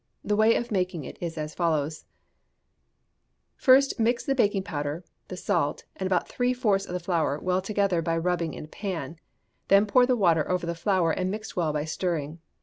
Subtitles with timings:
[0.23, 2.05] The way of making is as follows:
[3.55, 7.61] First mix the baking powder, the salt, and about three fourths of the flour well
[7.61, 9.17] together by rubbing in a pan;
[9.67, 12.39] then pour the water over the flour, and mix well by stirring.